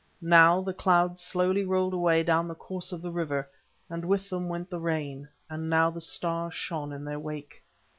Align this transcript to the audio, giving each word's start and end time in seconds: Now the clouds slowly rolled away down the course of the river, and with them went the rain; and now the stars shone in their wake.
Now 0.23 0.61
the 0.61 0.73
clouds 0.73 1.21
slowly 1.21 1.63
rolled 1.63 1.93
away 1.93 2.23
down 2.23 2.47
the 2.47 2.55
course 2.55 2.91
of 2.91 3.03
the 3.03 3.11
river, 3.11 3.47
and 3.87 4.03
with 4.03 4.31
them 4.31 4.49
went 4.49 4.71
the 4.71 4.79
rain; 4.79 5.29
and 5.47 5.69
now 5.69 5.91
the 5.91 6.01
stars 6.01 6.55
shone 6.55 6.91
in 6.91 7.05
their 7.05 7.19
wake. 7.19 7.63